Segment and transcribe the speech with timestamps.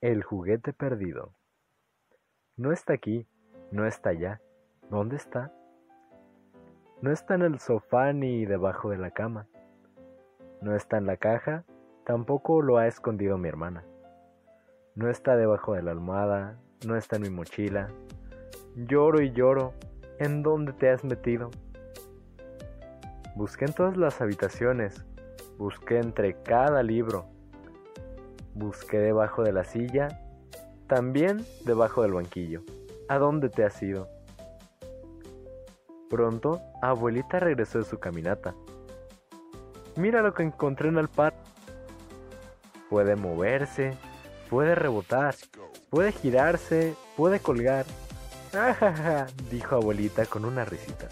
[0.00, 1.32] El juguete perdido.
[2.56, 3.26] No está aquí,
[3.72, 4.40] no está allá.
[4.90, 5.52] ¿Dónde está?
[7.02, 9.48] No está en el sofá ni debajo de la cama.
[10.62, 11.64] No está en la caja,
[12.06, 13.84] tampoco lo ha escondido mi hermana.
[14.94, 17.88] No está debajo de la almohada, no está en mi mochila.
[18.76, 19.74] Lloro y lloro.
[20.20, 21.50] ¿En dónde te has metido?
[23.34, 25.04] Busqué en todas las habitaciones,
[25.58, 27.26] busqué entre cada libro,
[28.58, 30.20] busqué debajo de la silla,
[30.88, 32.62] también debajo del banquillo.
[33.08, 34.08] ¿A dónde te has ido?
[36.10, 38.54] Pronto, abuelita regresó de su caminata.
[39.96, 41.38] Mira lo que encontré en el parque.
[42.90, 43.96] Puede moverse,
[44.48, 45.34] puede rebotar,
[45.90, 47.84] puede girarse, puede colgar.
[48.52, 49.26] ¡Ajaja!
[49.50, 51.08] dijo abuelita con una risita.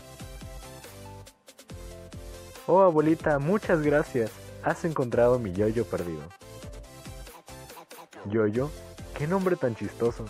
[2.66, 4.32] Oh, abuelita, muchas gracias.
[4.64, 6.22] Has encontrado mi yoyo perdido.
[8.30, 8.70] Yoyo,
[9.16, 10.24] qué nombre tan chistoso.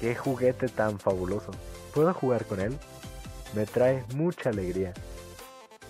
[0.00, 1.50] Qué juguete tan fabuloso.
[1.94, 2.76] ¿Puedo jugar con él?
[3.54, 4.92] Me trae mucha alegría.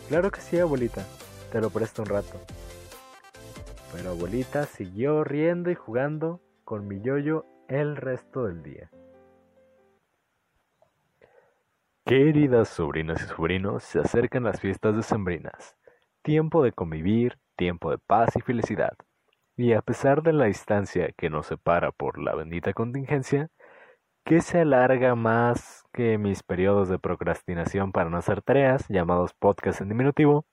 [0.08, 1.04] Claro que sí, abuelita.
[1.52, 2.40] Te lo presto un rato.
[3.92, 8.90] Pero abuelita siguió riendo y jugando con mi yoyo el resto del día.
[12.04, 15.76] Queridas sobrinas y sobrinos, se acercan las fiestas decembrinas.
[16.22, 18.96] Tiempo de convivir, tiempo de paz y felicidad.
[19.58, 23.48] Y a pesar de la distancia que nos separa por la bendita contingencia,
[24.24, 29.80] que se alarga más que mis periodos de procrastinación para no hacer tareas, llamados podcast
[29.80, 30.46] en diminutivo,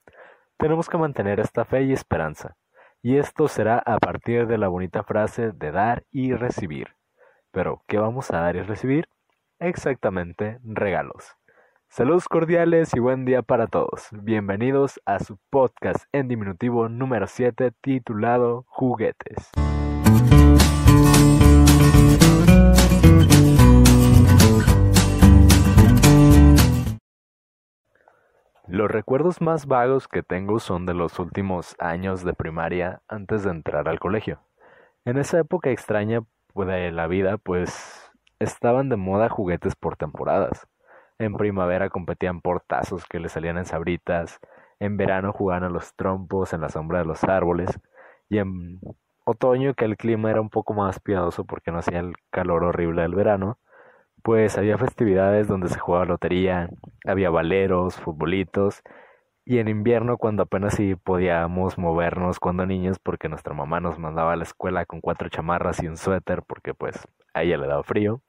[0.58, 2.58] tenemos que mantener esta fe y esperanza.
[3.04, 6.96] Y esto será a partir de la bonita frase de dar y recibir.
[7.52, 9.08] Pero, ¿qué vamos a dar y recibir?
[9.60, 11.36] Exactamente, regalos.
[11.96, 14.10] Saludos cordiales y buen día para todos.
[14.12, 19.52] Bienvenidos a su podcast en diminutivo número 7 titulado Juguetes.
[28.68, 33.52] Los recuerdos más vagos que tengo son de los últimos años de primaria antes de
[33.52, 34.42] entrar al colegio.
[35.06, 40.68] En esa época extraña de la vida, pues estaban de moda juguetes por temporadas.
[41.18, 44.40] En primavera competían por tazos que le salían en sabritas,
[44.80, 47.80] en verano jugaban a los trompos en la sombra de los árboles,
[48.30, 48.80] y en
[49.26, 53.04] otoño, que el clima era un poco más piadoso porque no hacía el calor horrible
[53.04, 53.60] del verano,
[54.24, 56.70] pues había festividades donde se jugaba lotería,
[57.06, 58.82] había valeros, futbolitos,
[59.46, 64.34] y en invierno cuando apenas sí podíamos movernos cuando niños porque nuestra mamá nos mandaba
[64.34, 67.84] a la escuela con cuatro chamarras y un suéter porque pues a ella le daba
[67.84, 68.22] frío,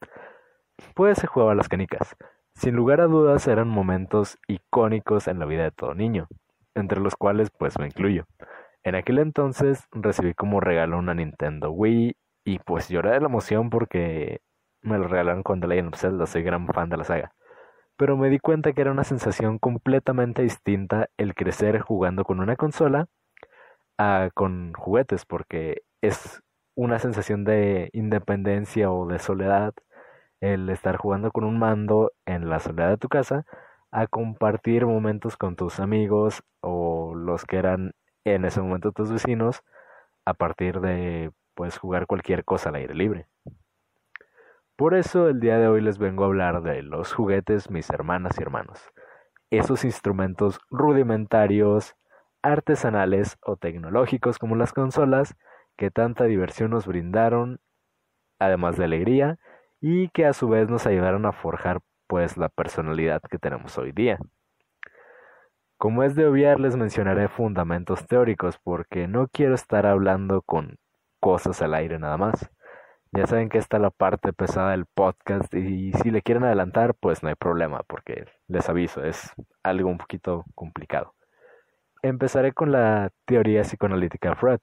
[0.95, 2.17] pues se jugaba las canicas.
[2.57, 6.27] Sin lugar a dudas eran momentos icónicos en la vida de todo niño,
[6.75, 8.25] entre los cuales pues me incluyo.
[8.83, 13.69] En aquel entonces recibí como regalo una Nintendo Wii y pues lloré de la emoción
[13.69, 14.41] porque
[14.81, 17.33] me lo regalaron cuando leí of Zelda, soy gran fan de la saga.
[17.99, 22.57] Pero me di cuenta que era una sensación completamente distinta el crecer jugando con una
[22.57, 23.07] consola
[23.99, 26.43] a con juguetes, porque es
[26.75, 29.75] una sensación de independencia o de soledad
[30.41, 33.45] el estar jugando con un mando en la soledad de tu casa
[33.91, 37.93] a compartir momentos con tus amigos o los que eran
[38.25, 39.63] en ese momento tus vecinos
[40.25, 43.27] a partir de pues jugar cualquier cosa al aire libre.
[44.77, 48.39] Por eso el día de hoy les vengo a hablar de los juguetes, mis hermanas
[48.39, 48.93] y hermanos.
[49.51, 51.97] Esos instrumentos rudimentarios,
[52.43, 55.35] artesanales o tecnológicos como las consolas
[55.77, 57.61] que tanta diversión nos brindaron,
[58.39, 59.39] además de alegría,
[59.89, 63.93] y que a su vez nos ayudaron a forjar pues la personalidad que tenemos hoy
[63.93, 64.19] día.
[65.79, 70.79] Como es de obviar, les mencionaré fundamentos teóricos porque no quiero estar hablando con
[71.21, 72.51] cosas al aire nada más.
[73.13, 76.95] Ya saben que esta es la parte pesada del podcast y si le quieren adelantar,
[76.95, 79.33] pues no hay problema porque les aviso, es
[79.63, 81.15] algo un poquito complicado.
[82.03, 84.61] Empezaré con la teoría psicoanalítica de Freud,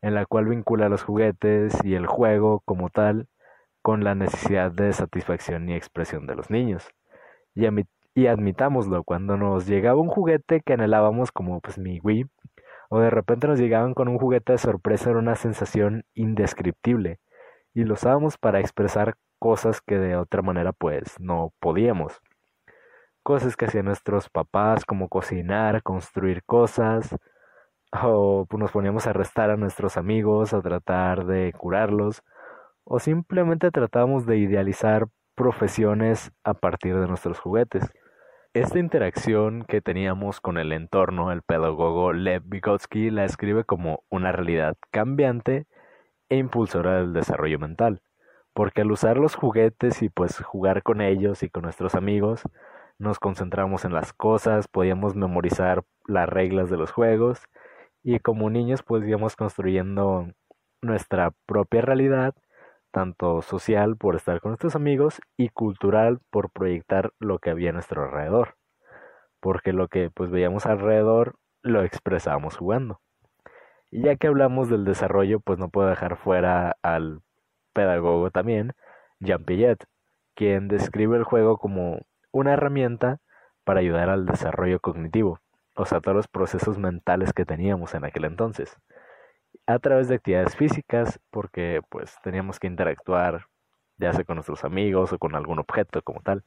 [0.00, 3.28] en la cual vincula los juguetes y el juego como tal
[3.82, 6.88] con la necesidad de satisfacción y expresión de los niños.
[8.14, 12.26] Y, admitámoslo, cuando nos llegaba un juguete que anhelábamos como pues mi Wii,
[12.90, 17.20] o de repente nos llegaban con un juguete de sorpresa, era una sensación indescriptible
[17.72, 22.20] y lo usábamos para expresar cosas que de otra manera pues no podíamos.
[23.22, 27.16] Cosas que hacían nuestros papás como cocinar, construir cosas,
[27.92, 32.22] o pues, nos poníamos a arrestar a nuestros amigos, a tratar de curarlos,
[32.84, 37.90] o simplemente tratábamos de idealizar profesiones a partir de nuestros juguetes.
[38.52, 44.32] Esta interacción que teníamos con el entorno, el pedagogo Lev Vygotsky la escribe como una
[44.32, 45.66] realidad cambiante
[46.28, 48.02] e impulsora del desarrollo mental,
[48.52, 52.42] porque al usar los juguetes y pues jugar con ellos y con nuestros amigos,
[52.98, 57.42] nos concentramos en las cosas, podíamos memorizar las reglas de los juegos
[58.02, 60.26] y como niños pues íbamos construyendo
[60.82, 62.34] nuestra propia realidad,
[62.90, 67.72] tanto social por estar con nuestros amigos y cultural por proyectar lo que había a
[67.72, 68.56] nuestro alrededor,
[69.40, 73.00] porque lo que pues veíamos alrededor lo expresábamos jugando.
[73.90, 77.22] Y ya que hablamos del desarrollo, pues no puedo dejar fuera al
[77.72, 78.72] pedagogo también,
[79.18, 79.84] Jean Piaget,
[80.34, 83.18] quien describe el juego como una herramienta
[83.64, 85.40] para ayudar al desarrollo cognitivo,
[85.76, 88.78] o sea, todos los procesos mentales que teníamos en aquel entonces,
[89.66, 93.46] a través de actividades físicas, porque pues teníamos que interactuar
[94.00, 96.42] ya sea con nuestros amigos o con algún objeto como tal.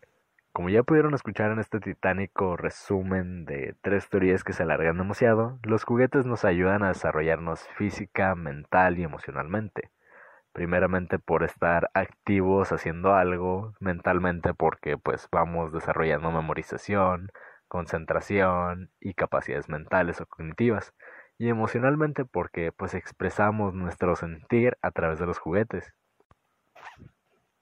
[0.52, 5.60] Como ya pudieron escuchar en este titánico resumen de tres teorías que se alargan demasiado,
[5.64, 9.92] los juguetes nos ayudan a desarrollarnos física, mental y emocionalmente.
[10.52, 17.32] Primeramente por estar activos haciendo algo, mentalmente porque pues vamos desarrollando memorización,
[17.68, 20.94] concentración y capacidades mentales o cognitivas,
[21.38, 25.94] y emocionalmente porque pues expresamos nuestro sentir a través de los juguetes.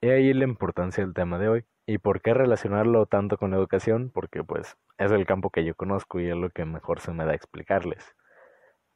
[0.02, 1.66] He ahí la importancia del tema de hoy.
[1.86, 4.12] ¿Y por qué relacionarlo tanto con la educación?
[4.12, 7.26] Porque pues es el campo que yo conozco y es lo que mejor se me
[7.26, 8.16] da explicarles.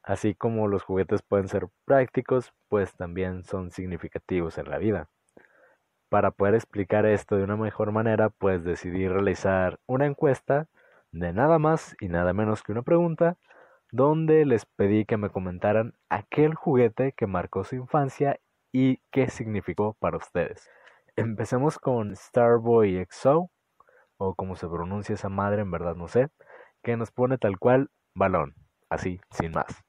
[0.04, 5.10] Así como los juguetes pueden ser prácticos, pues también son significativos en la vida.
[6.10, 10.68] Para poder explicar esto de una mejor manera, pues decidí realizar una encuesta
[11.12, 13.38] de nada más y nada menos que una pregunta,
[13.96, 18.38] donde les pedí que me comentaran aquel juguete que marcó su infancia
[18.74, 20.70] y qué significó para ustedes.
[21.16, 23.50] Empecemos con Starboy XO,
[24.18, 26.28] o como se pronuncia esa madre, en verdad no sé,
[26.84, 28.56] que nos pone tal cual balón,
[28.90, 29.86] así, sin más.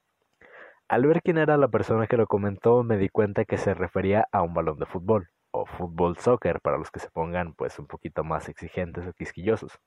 [0.87, 4.29] Al ver quién era la persona que lo comentó, me di cuenta que se refería
[4.31, 7.87] a un balón de fútbol, o fútbol soccer, para los que se pongan pues un
[7.87, 9.77] poquito más exigentes o quisquillosos.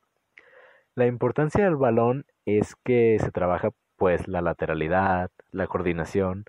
[0.94, 3.70] La importancia del balón es que se trabaja
[4.00, 6.46] pues la lateralidad, la coordinación,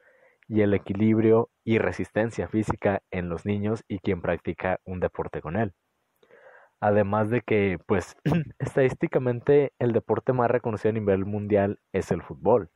[0.48, 5.58] y el equilibrio y resistencia física en los niños y quien practica un deporte con
[5.58, 5.74] él.
[6.80, 8.16] Además de que, pues,
[8.60, 12.70] estadísticamente el deporte más reconocido a nivel mundial es el fútbol.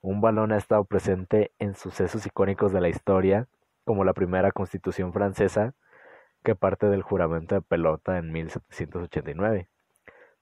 [0.00, 3.46] Un balón ha estado presente en sucesos icónicos de la historia,
[3.84, 5.74] como la primera constitución francesa,
[6.42, 9.68] que parte del juramento de pelota en 1789,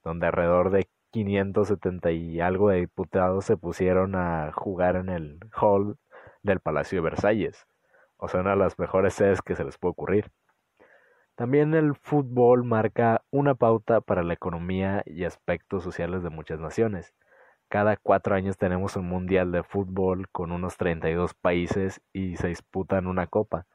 [0.02, 5.96] donde alrededor de 570 y algo de diputados se pusieron a jugar en el hall
[6.43, 7.69] del Palacio de Versalles,
[8.16, 10.32] o sea, una de las mejores sedes que se les puede ocurrir.
[11.37, 17.14] También el fútbol marca una pauta para la economía y aspectos sociales de muchas naciones.
[17.69, 23.06] Cada cuatro años tenemos un mundial de fútbol con unos 32 países y se disputan
[23.06, 23.66] una copa.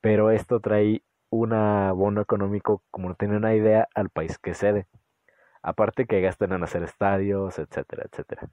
[0.00, 4.86] Pero esto trae un abono económico, como no tiene una idea, al país que cede.
[5.62, 8.50] Aparte que gastan en hacer estadios, etcétera, etcétera.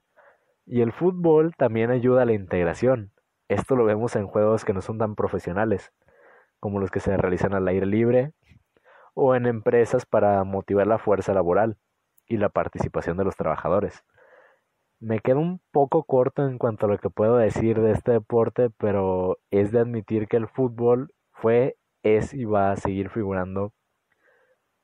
[0.66, 3.12] Y el fútbol también ayuda a la integración.
[3.48, 5.92] Esto lo vemos en juegos que no son tan profesionales,
[6.58, 8.32] como los que se realizan al aire libre,
[9.14, 11.78] o en empresas para motivar la fuerza laboral
[12.26, 14.04] y la participación de los trabajadores.
[14.98, 18.70] Me quedo un poco corto en cuanto a lo que puedo decir de este deporte,
[18.78, 23.72] pero es de admitir que el fútbol fue, es y va a seguir figurando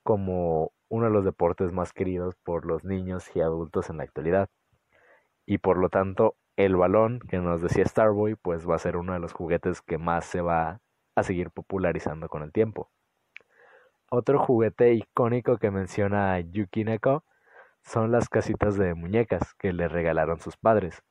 [0.03, 4.51] como uno de los deportes más queridos por los niños y adultos en la actualidad.
[5.47, 9.15] Y por lo tanto, el balón que nos decía Starboy, pues va a ser uno
[9.15, 10.83] de los juguetes que más se va
[11.15, 12.91] a seguir popularizando con el tiempo.
[14.11, 17.25] Otro juguete icónico que menciona Yuki Neko
[17.83, 21.03] son las casitas de muñecas que le regalaron sus padres.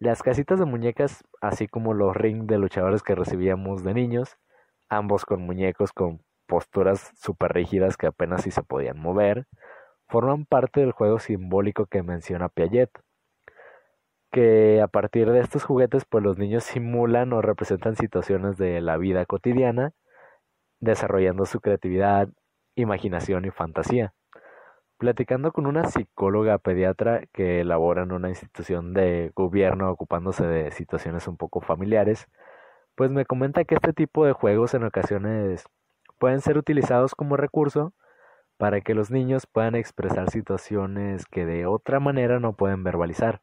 [0.00, 4.38] Las casitas de muñecas, así como los ring de luchadores que recibíamos de niños,
[4.88, 6.20] ambos con muñecos con
[6.52, 9.46] posturas súper rígidas que apenas si se podían mover,
[10.06, 12.90] forman parte del juego simbólico que menciona Piaget
[14.30, 18.98] que a partir de estos juguetes pues los niños simulan o representan situaciones de la
[18.98, 19.94] vida cotidiana,
[20.78, 22.28] desarrollando su creatividad,
[22.74, 24.12] imaginación y fantasía.
[24.98, 31.26] Platicando con una psicóloga pediatra que elabora en una institución de gobierno ocupándose de situaciones
[31.28, 32.28] un poco familiares,
[32.94, 35.64] pues me comenta que este tipo de juegos en ocasiones
[36.22, 37.94] pueden ser utilizados como recurso
[38.56, 43.42] para que los niños puedan expresar situaciones que de otra manera no pueden verbalizar.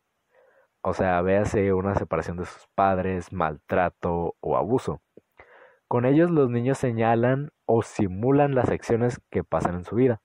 [0.82, 5.02] O sea, véase una separación de sus padres, maltrato o abuso.
[5.90, 10.22] Con ellos los niños señalan o simulan las acciones que pasan en su vida.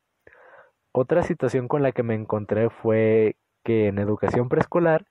[0.92, 5.06] Otra situación con la que me encontré fue que en educación preescolar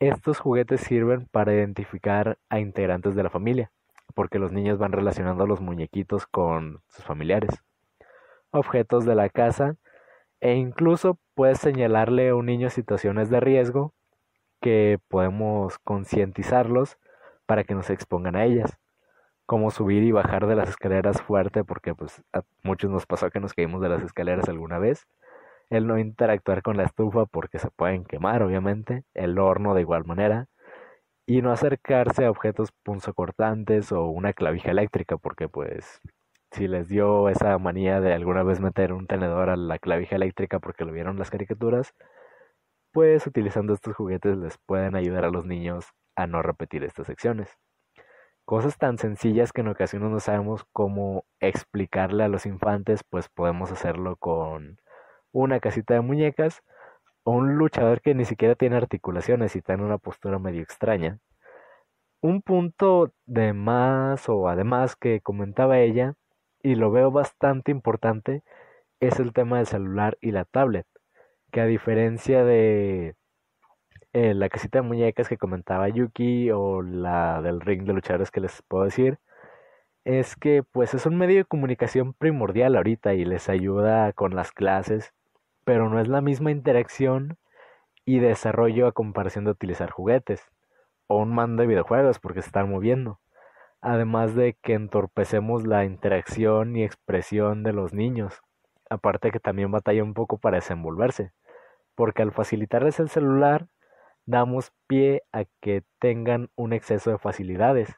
[0.00, 3.72] Estos juguetes sirven para identificar a integrantes de la familia,
[4.14, 7.62] porque los niños van relacionando a los muñequitos con sus familiares,
[8.50, 9.76] objetos de la casa
[10.40, 13.92] e incluso puedes señalarle a un niño situaciones de riesgo
[14.60, 16.98] que podemos concientizarlos
[17.46, 18.78] para que no se expongan a ellas,
[19.46, 23.40] como subir y bajar de las escaleras fuerte porque pues a muchos nos pasó que
[23.40, 25.06] nos caímos de las escaleras alguna vez,
[25.70, 30.04] el no interactuar con la estufa porque se pueden quemar obviamente, el horno de igual
[30.04, 30.46] manera,
[31.26, 36.00] y no acercarse a objetos punzocortantes o una clavija eléctrica porque pues
[36.50, 40.60] si les dio esa manía de alguna vez meter un tenedor a la clavija eléctrica
[40.60, 41.94] porque lo vieron las caricaturas,
[42.92, 47.58] pues utilizando estos juguetes les pueden ayudar a los niños a no repetir estas secciones.
[48.44, 53.72] Cosas tan sencillas que en ocasiones no sabemos cómo explicarle a los infantes, pues podemos
[53.72, 54.78] hacerlo con
[55.32, 56.62] una casita de muñecas
[57.24, 61.18] un luchador que ni siquiera tiene articulaciones y está en una postura medio extraña.
[62.20, 66.14] Un punto de más o además que comentaba ella,
[66.62, 68.42] y lo veo bastante importante,
[69.00, 70.86] es el tema del celular y la tablet,
[71.52, 73.16] que a diferencia de
[74.14, 78.40] eh, la casita de muñecas que comentaba Yuki o la del ring de luchadores que
[78.40, 79.18] les puedo decir,
[80.04, 84.52] es que pues es un medio de comunicación primordial ahorita y les ayuda con las
[84.52, 85.14] clases
[85.64, 87.38] pero no es la misma interacción
[88.04, 90.42] y desarrollo a comparación de utilizar juguetes
[91.06, 93.20] o un mando de videojuegos porque se están moviendo.
[93.80, 98.40] Además de que entorpecemos la interacción y expresión de los niños.
[98.88, 101.32] Aparte que también batalla un poco para desenvolverse.
[101.94, 103.68] Porque al facilitarles el celular,
[104.26, 107.94] damos pie a que tengan un exceso de facilidades.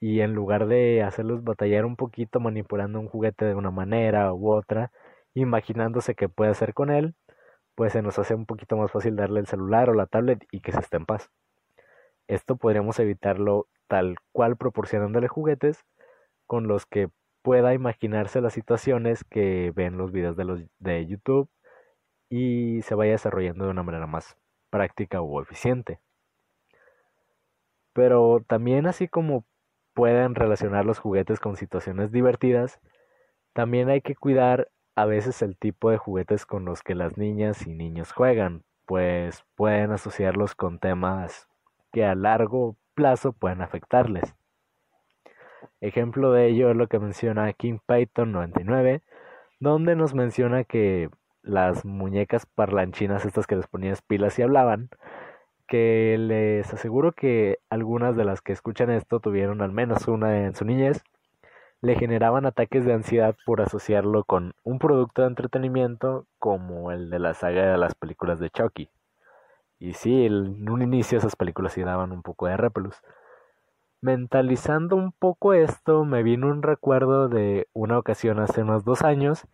[0.00, 4.50] Y en lugar de hacerlos batallar un poquito manipulando un juguete de una manera u
[4.50, 4.92] otra,
[5.40, 7.14] imaginándose qué puede hacer con él,
[7.74, 10.60] pues se nos hace un poquito más fácil darle el celular o la tablet y
[10.60, 11.30] que se esté en paz.
[12.26, 15.84] Esto podríamos evitarlo tal cual proporcionándole juguetes
[16.46, 17.08] con los que
[17.42, 21.48] pueda imaginarse las situaciones que ven los videos de, los, de YouTube
[22.28, 24.36] y se vaya desarrollando de una manera más
[24.70, 26.00] práctica o eficiente.
[27.92, 29.44] Pero también así como
[29.94, 32.80] pueden relacionar los juguetes con situaciones divertidas,
[33.52, 34.68] también hay que cuidar
[35.00, 39.44] a veces el tipo de juguetes con los que las niñas y niños juegan, pues
[39.54, 41.46] pueden asociarlos con temas
[41.92, 44.34] que a largo plazo pueden afectarles.
[45.80, 49.02] Ejemplo de ello es lo que menciona King Python 99,
[49.60, 51.10] donde nos menciona que
[51.42, 54.90] las muñecas parlanchinas, estas que les ponías pilas y hablaban,
[55.68, 60.56] que les aseguro que algunas de las que escuchan esto tuvieron al menos una en
[60.56, 61.04] su niñez,
[61.80, 67.20] le generaban ataques de ansiedad por asociarlo con un producto de entretenimiento como el de
[67.20, 68.90] la saga de las películas de Chucky.
[69.78, 72.96] Y sí, en un inicio esas películas sí daban un poco de repelus.
[74.00, 79.46] Mentalizando un poco esto, me vino un recuerdo de una ocasión hace unos dos años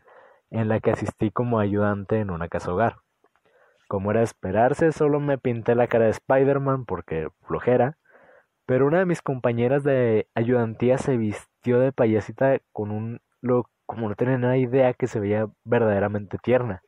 [0.51, 2.97] en la que asistí como ayudante en una casa hogar.
[3.87, 7.99] Como era esperarse, solo me pinté la cara de Spider-Man porque flojera,
[8.65, 14.09] pero una de mis compañeras de ayudantía se vistió de payasita con un look como
[14.09, 16.83] no tenía nada idea que se veía verdaderamente tierna.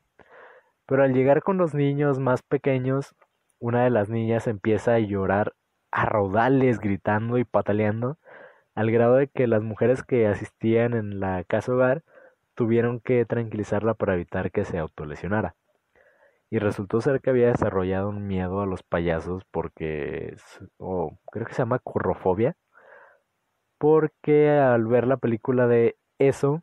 [0.86, 3.14] Pero al llegar con los niños más pequeños,
[3.58, 5.54] una de las niñas empieza a llorar
[5.90, 8.18] a raudales, gritando y pataleando,
[8.74, 12.02] al grado de que las mujeres que asistían en la casa hogar
[12.54, 15.54] tuvieron que tranquilizarla para evitar que se autolesionara
[16.50, 20.36] y resultó ser que había desarrollado un miedo a los payasos porque,
[20.78, 22.56] o creo que se llama currofobia,
[23.78, 26.62] porque al ver la película de eso,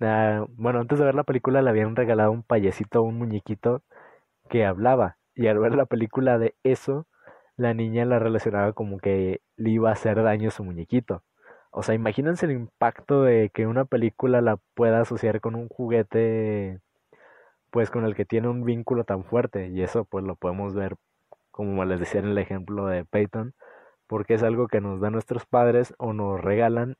[0.00, 3.82] bueno, antes de ver la película le habían regalado un payasito, un muñequito
[4.50, 7.06] que hablaba, y al ver la película de eso,
[7.56, 11.22] la niña la relacionaba como que le iba a hacer daño a su muñequito.
[11.70, 16.80] O sea, imagínense el impacto de que una película la pueda asociar con un juguete
[17.70, 20.96] pues con el que tiene un vínculo tan fuerte y eso pues lo podemos ver
[21.50, 23.54] como les decía en el ejemplo de Peyton
[24.06, 26.96] porque es algo que nos dan nuestros padres o nos regalan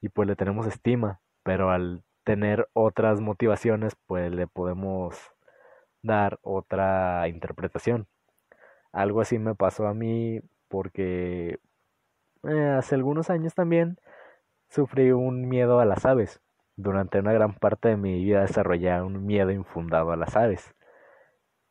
[0.00, 5.16] y pues le tenemos estima pero al tener otras motivaciones pues le podemos
[6.02, 8.08] dar otra interpretación
[8.92, 11.58] algo así me pasó a mí porque
[12.44, 13.98] eh, hace algunos años también
[14.68, 16.40] sufrí un miedo a las aves
[16.76, 20.74] durante una gran parte de mi vida desarrollé un miedo infundado a las aves.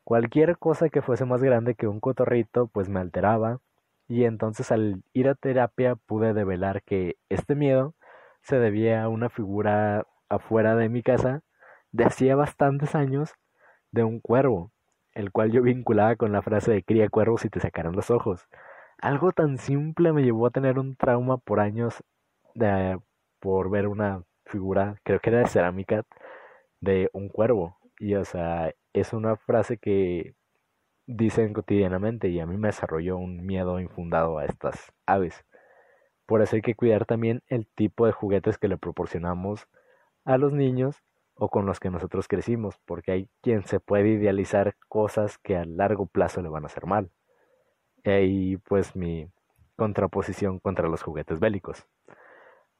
[0.03, 3.59] Cualquier cosa que fuese más grande que un cotorrito pues me alteraba
[4.07, 7.95] y entonces al ir a terapia pude develar que este miedo
[8.41, 11.41] se debía a una figura afuera de mi casa
[11.91, 13.33] de hacía bastantes años
[13.91, 14.71] de un cuervo,
[15.13, 18.47] el cual yo vinculaba con la frase de cría cuervos y te sacarán los ojos.
[18.99, 22.03] Algo tan simple me llevó a tener un trauma por años
[22.53, 22.99] de,
[23.39, 26.03] por ver una figura, creo que era de cerámica,
[26.81, 27.77] de un cuervo.
[27.99, 30.35] Y o sea, es una frase que
[31.07, 35.45] dicen cotidianamente y a mí me desarrolló un miedo infundado a estas aves.
[36.25, 39.67] Por eso hay que cuidar también el tipo de juguetes que le proporcionamos
[40.23, 41.03] a los niños
[41.35, 45.65] o con los que nosotros crecimos, porque hay quien se puede idealizar cosas que a
[45.65, 47.11] largo plazo le van a hacer mal.
[48.03, 49.29] Y pues mi
[49.75, 51.85] contraposición contra los juguetes bélicos.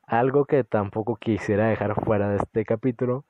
[0.08, 3.26] Algo que tampoco quisiera dejar fuera de este capítulo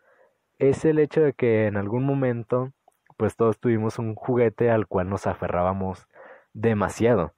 [0.60, 2.72] es el hecho de que en algún momento
[3.17, 6.07] pues todos tuvimos un juguete al cual nos aferrábamos
[6.53, 7.34] demasiado,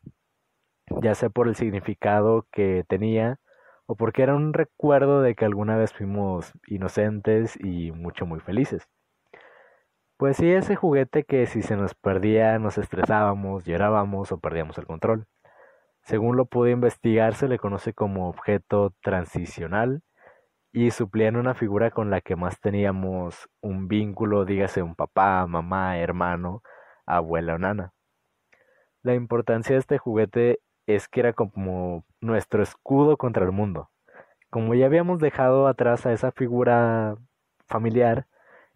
[1.02, 3.40] ya sea por el significado que tenía
[3.86, 8.88] o porque era un recuerdo de que alguna vez fuimos inocentes y mucho muy felices.
[10.18, 14.88] Pues sí, ese juguete que si se nos perdía nos estresábamos, llorábamos o perdíamos el
[14.88, 15.28] control.
[16.02, 20.02] Según lo pude investigar, se le conoce como objeto transicional
[20.72, 25.98] y suplían una figura con la que más teníamos un vínculo, dígase un papá, mamá,
[25.98, 26.62] hermano,
[27.06, 27.94] abuela o nana.
[29.02, 33.90] La importancia de este juguete es que era como nuestro escudo contra el mundo.
[34.50, 37.18] Como ya habíamos dejado atrás a esa figura
[37.68, 38.28] familiar,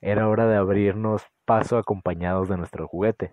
[0.01, 3.31] era hora de abrirnos paso acompañados de nuestro juguete.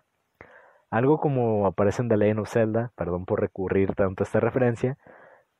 [0.90, 4.96] Algo como aparece en The Legend of Zelda, perdón por recurrir tanto a esta referencia,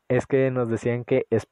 [0.09, 1.47] es que nos decían que es,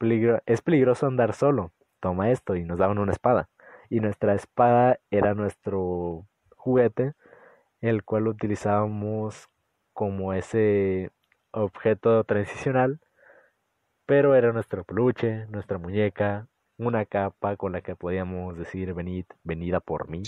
[0.47, 1.73] es peligroso andar solo.
[2.01, 3.49] Toma esto y nos daban una espada.
[3.89, 7.13] Y nuestra espada era nuestro juguete,
[7.81, 9.49] el cual utilizábamos
[9.93, 11.11] como ese
[11.53, 13.01] objeto transicional,
[14.05, 16.49] pero era nuestro peluche, nuestra muñeca,
[16.79, 20.23] una capa con la que podíamos decir venid, venida por mí.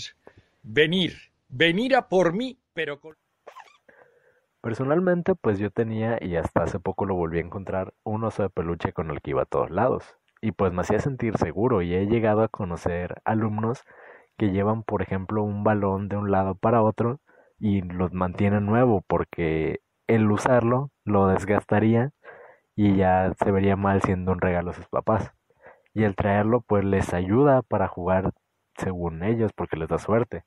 [0.63, 1.13] Venir,
[1.47, 3.15] venir a por mí, pero con...
[4.61, 8.49] Personalmente, pues yo tenía, y hasta hace poco lo volví a encontrar, un oso de
[8.49, 10.17] peluche con el que iba a todos lados.
[10.41, 13.83] Y pues me hacía sentir seguro y he llegado a conocer alumnos
[14.37, 17.19] que llevan, por ejemplo, un balón de un lado para otro
[17.57, 22.11] y los mantienen nuevo porque el usarlo lo desgastaría
[22.75, 25.31] y ya se vería mal siendo un regalo a sus papás.
[25.93, 28.31] Y el traerlo pues les ayuda para jugar
[28.77, 30.43] según ellos porque les da suerte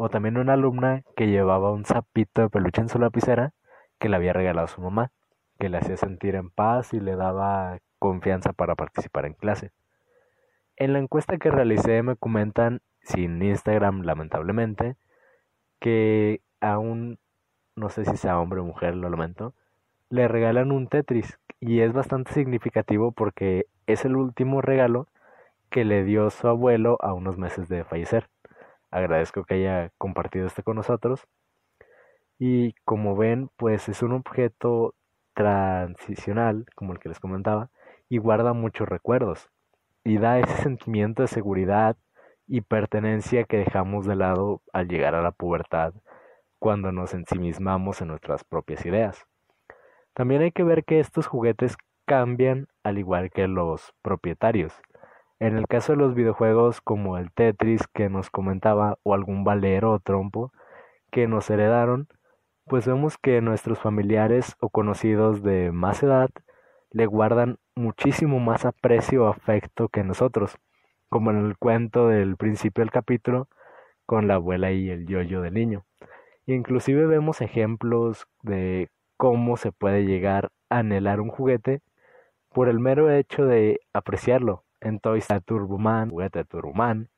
[0.00, 3.52] o también una alumna que llevaba un sapito de peluche en su lapicera
[3.98, 5.10] que le había regalado su mamá,
[5.58, 9.72] que le hacía sentir en paz y le daba confianza para participar en clase.
[10.76, 14.94] En la encuesta que realicé me comentan, sin Instagram lamentablemente,
[15.80, 17.18] que a un,
[17.74, 19.52] no sé si sea hombre o mujer, lo lamento,
[20.10, 25.08] le regalan un Tetris y es bastante significativo porque es el último regalo
[25.70, 28.28] que le dio su abuelo a unos meses de fallecer.
[28.90, 31.26] Agradezco que haya compartido esto con nosotros.
[32.38, 34.94] Y como ven, pues es un objeto
[35.34, 37.70] transicional, como el que les comentaba,
[38.08, 39.48] y guarda muchos recuerdos.
[40.04, 41.96] Y da ese sentimiento de seguridad
[42.46, 45.94] y pertenencia que dejamos de lado al llegar a la pubertad,
[46.58, 49.26] cuando nos ensimismamos en nuestras propias ideas.
[50.14, 54.72] También hay que ver que estos juguetes cambian al igual que los propietarios.
[55.40, 59.92] En el caso de los videojuegos como el Tetris que nos comentaba o algún valero
[59.92, 60.52] o trompo
[61.12, 62.08] que nos heredaron,
[62.66, 66.30] pues vemos que nuestros familiares o conocidos de más edad
[66.90, 70.56] le guardan muchísimo más aprecio o afecto que nosotros,
[71.08, 73.48] como en el cuento del principio del capítulo
[74.06, 75.84] con la abuela y el yoyo del niño.
[76.46, 81.80] Inclusive vemos ejemplos de cómo se puede llegar a anhelar un juguete
[82.48, 87.08] por el mero hecho de apreciarlo, en Toys Turboman, juguete Turboman,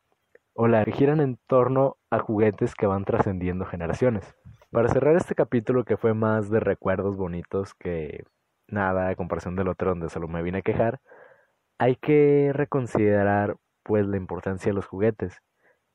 [0.54, 4.34] o la que giran en torno a juguetes que van trascendiendo generaciones.
[4.70, 8.24] Para cerrar este capítulo que fue más de recuerdos bonitos que
[8.68, 11.00] nada a comparación del otro donde solo me vine a quejar,
[11.78, 15.40] hay que reconsiderar pues la importancia de los juguetes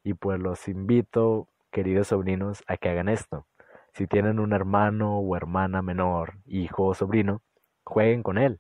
[0.03, 3.47] y pues los invito, queridos sobrinos, a que hagan esto.
[3.93, 7.41] Si tienen un hermano o hermana menor, hijo o sobrino,
[7.85, 8.59] jueguen con él.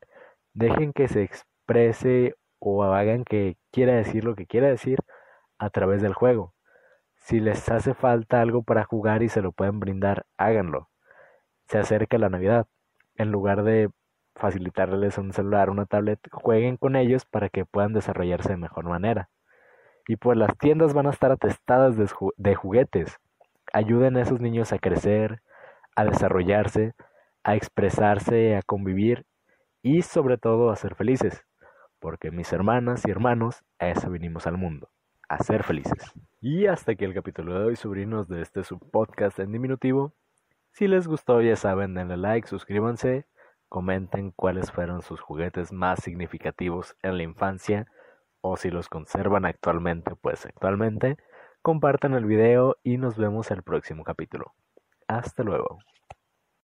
[0.53, 2.35] Dejen que se exprese
[2.67, 4.97] o hagan que quiera decir lo que quiera decir
[5.59, 6.55] a través del juego.
[7.15, 10.89] Si les hace falta algo para jugar y se lo pueden brindar, háganlo.
[11.67, 12.65] Se acerca la Navidad.
[13.17, 13.91] En lugar de
[14.35, 19.29] facilitarles un celular, una tablet, jueguen con ellos para que puedan desarrollarse de mejor manera.
[20.07, 23.19] Y pues las tiendas van a estar atestadas de, de juguetes.
[23.73, 25.41] Ayuden a esos niños a crecer,
[25.95, 26.95] a desarrollarse,
[27.43, 29.27] a expresarse, a convivir
[29.83, 31.44] y sobre todo a ser felices
[32.05, 34.91] porque mis hermanas y hermanos, a eso vinimos al mundo,
[35.27, 36.13] a ser felices.
[36.39, 40.13] Y hasta aquí el capítulo de hoy, sobrinos de este subpodcast en diminutivo.
[40.69, 43.25] Si les gustó, ya saben, denle like, suscríbanse,
[43.69, 47.87] comenten cuáles fueron sus juguetes más significativos en la infancia
[48.39, 51.17] o si los conservan actualmente, pues actualmente.
[51.63, 54.53] Compartan el video y nos vemos el próximo capítulo.
[55.07, 55.79] Hasta luego.